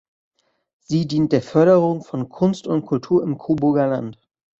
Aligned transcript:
Sie 0.79 1.05
dient 1.07 1.31
der 1.31 1.43
Förderung 1.43 2.03
von 2.03 2.27
Kunst 2.27 2.65
und 2.65 2.87
Kultur 2.87 3.21
im 3.21 3.37
Coburger 3.37 3.85
Land. 3.85 4.17